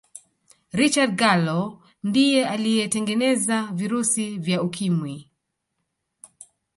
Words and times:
richard 0.73 1.15
gallo 1.15 1.81
ndiye 2.03 2.47
aliyetengeneza 2.49 3.69
virusi 3.73 4.37
vya 4.37 4.61
ukimwi 4.61 5.31